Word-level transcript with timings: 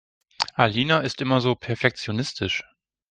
Alina 0.55 1.01
ist 1.01 1.21
immer 1.21 1.41
so 1.41 1.53
perfektionistisch. 1.53 2.63